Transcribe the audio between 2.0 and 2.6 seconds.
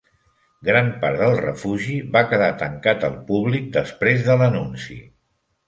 va quedar